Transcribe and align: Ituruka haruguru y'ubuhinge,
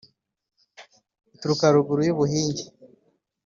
Ituruka 1.35 1.63
haruguru 1.67 2.01
y'ubuhinge, 2.03 2.65